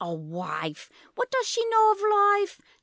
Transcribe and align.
A 0.03 0.11
wife! 0.11 0.89
What 1.13 1.29
does 1.29 1.47
she 1.47 1.63
know 1.69 1.91
of 1.91 1.99
life? 2.01 2.59